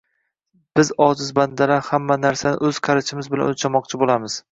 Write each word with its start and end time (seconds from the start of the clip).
Biz 0.77 0.87
ojiz 1.07 1.27
bandalar 1.39 1.83
hamma 1.89 2.17
narsani 2.21 2.59
o‘z 2.71 2.79
qarichimiz 2.89 3.29
bilan 3.35 3.53
o‘lchamoqchi 3.53 4.01
bo‘lamiz. 4.05 4.39